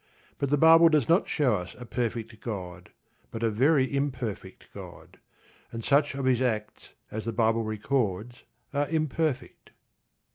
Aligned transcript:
But 0.39 0.49
the 0.49 0.57
Bible 0.57 0.89
does 0.89 1.07
not 1.07 1.27
show 1.27 1.53
us 1.57 1.75
a 1.77 1.85
perfect 1.85 2.39
God, 2.39 2.89
but 3.29 3.43
a 3.43 3.51
very 3.51 3.85
imperfect 3.95 4.73
God, 4.73 5.19
and 5.71 5.83
such 5.85 6.15
of 6.15 6.25
His 6.25 6.41
acts 6.41 6.93
as 7.11 7.23
the 7.23 7.31
Bible 7.31 7.61
records 7.61 8.41
are 8.73 8.89
imperfect. 8.89 9.69